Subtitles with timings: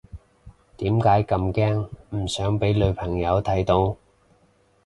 [0.77, 3.97] 點解咁驚唔想俾女朋友睇到？